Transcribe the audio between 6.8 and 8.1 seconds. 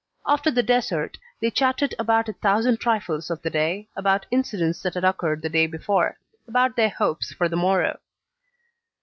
hopes for the morrow.